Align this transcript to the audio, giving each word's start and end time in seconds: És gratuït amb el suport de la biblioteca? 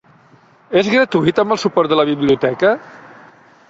És 0.81 0.89
gratuït 0.93 1.43
amb 1.45 1.55
el 1.57 1.63
suport 1.67 1.95
de 1.95 2.01
la 2.03 2.09
biblioteca? 2.11 2.77